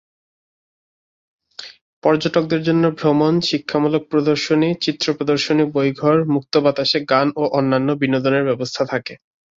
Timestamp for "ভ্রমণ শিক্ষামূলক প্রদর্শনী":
2.99-4.69